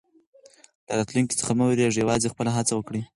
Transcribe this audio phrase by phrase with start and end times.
[0.87, 3.01] له راتلونکي څخه مه وېرېږئ او یوازې خپله هڅه وکړئ.